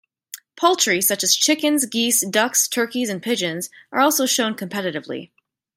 [0.55, 5.29] Poultry such as chickens, geese, ducks, turkeys and pigeons are also shown competitively.